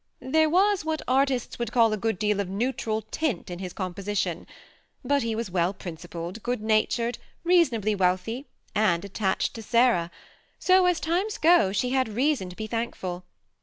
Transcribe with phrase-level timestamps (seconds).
[0.23, 4.47] There was what artists would call a good deal of neutral tint in his composition;
[5.05, 10.09] but he was well principled, good natured, reasonably wealthy, and at tached to Sarah,
[10.57, 13.25] so, as times go, she had reason to be thankful.